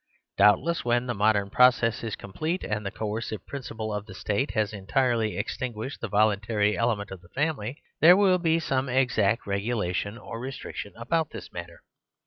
[0.35, 4.49] Doubtless when the modern process is complete, and the coer cive principle of the state
[4.55, 9.45] has entirely extin guished the voluntary element of the family, there will be some exact
[9.45, 11.83] regulation or restric tion about the matter.